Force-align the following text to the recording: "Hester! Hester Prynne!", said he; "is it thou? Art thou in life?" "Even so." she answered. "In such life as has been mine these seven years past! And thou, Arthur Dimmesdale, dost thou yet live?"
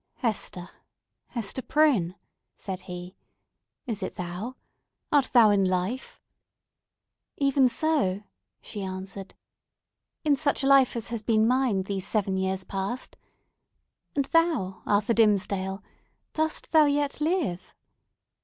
"Hester! 0.15 0.67
Hester 1.27 1.61
Prynne!", 1.61 2.15
said 2.55 2.81
he; 2.89 3.15
"is 3.85 4.01
it 4.01 4.15
thou? 4.15 4.55
Art 5.11 5.25
thou 5.25 5.51
in 5.51 5.63
life?" 5.63 6.19
"Even 7.37 7.67
so." 7.69 8.23
she 8.63 8.81
answered. 8.81 9.35
"In 10.23 10.35
such 10.35 10.63
life 10.63 10.95
as 10.95 11.09
has 11.09 11.21
been 11.21 11.47
mine 11.47 11.83
these 11.83 12.07
seven 12.07 12.35
years 12.35 12.63
past! 12.63 13.15
And 14.15 14.25
thou, 14.25 14.81
Arthur 14.87 15.13
Dimmesdale, 15.13 15.83
dost 16.33 16.71
thou 16.71 16.85
yet 16.85 17.21
live?" 17.21 17.71